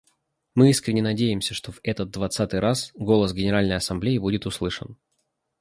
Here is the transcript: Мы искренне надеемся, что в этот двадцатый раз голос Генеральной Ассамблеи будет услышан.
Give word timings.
Мы 0.55 0.71
искренне 0.71 1.03
надеемся, 1.03 1.53
что 1.53 1.71
в 1.71 1.79
этот 1.83 2.09
двадцатый 2.09 2.59
раз 2.59 2.91
голос 2.95 3.33
Генеральной 3.33 3.75
Ассамблеи 3.75 4.17
будет 4.17 4.47
услышан. 4.47 4.97